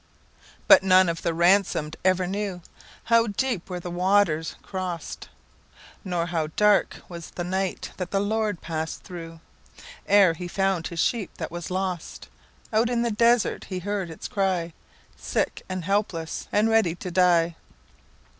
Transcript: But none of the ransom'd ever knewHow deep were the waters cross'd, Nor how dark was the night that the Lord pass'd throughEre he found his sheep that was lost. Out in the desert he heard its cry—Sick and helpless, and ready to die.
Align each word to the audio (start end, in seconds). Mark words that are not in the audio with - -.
But 0.67 0.81
none 0.81 1.09
of 1.09 1.21
the 1.21 1.31
ransom'd 1.31 1.95
ever 2.03 2.25
knewHow 2.25 3.27
deep 3.37 3.69
were 3.69 3.79
the 3.79 3.91
waters 3.91 4.55
cross'd, 4.63 5.27
Nor 6.03 6.25
how 6.25 6.47
dark 6.55 7.01
was 7.07 7.29
the 7.29 7.43
night 7.43 7.91
that 7.97 8.09
the 8.09 8.19
Lord 8.19 8.61
pass'd 8.61 9.03
throughEre 9.03 10.35
he 10.37 10.47
found 10.47 10.87
his 10.87 10.99
sheep 10.99 11.29
that 11.37 11.51
was 11.51 11.69
lost. 11.69 12.29
Out 12.73 12.89
in 12.89 13.03
the 13.03 13.11
desert 13.11 13.65
he 13.65 13.77
heard 13.77 14.09
its 14.09 14.27
cry—Sick 14.27 15.61
and 15.69 15.83
helpless, 15.85 16.47
and 16.51 16.67
ready 16.67 16.95
to 16.95 17.11
die. 17.11 17.55